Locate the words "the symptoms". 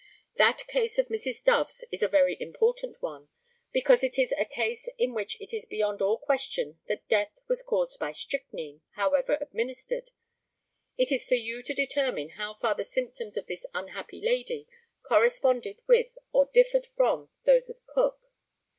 12.73-13.37